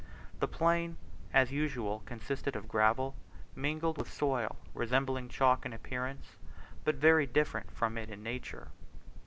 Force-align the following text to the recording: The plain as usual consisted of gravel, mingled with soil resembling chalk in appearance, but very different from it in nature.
The 0.39 0.47
plain 0.47 0.97
as 1.31 1.51
usual 1.51 2.01
consisted 2.07 2.55
of 2.55 2.67
gravel, 2.67 3.13
mingled 3.55 3.99
with 3.99 4.11
soil 4.11 4.55
resembling 4.73 5.29
chalk 5.29 5.63
in 5.63 5.73
appearance, 5.73 6.37
but 6.83 6.95
very 6.95 7.27
different 7.27 7.69
from 7.71 7.99
it 7.99 8.09
in 8.09 8.23
nature. 8.23 8.69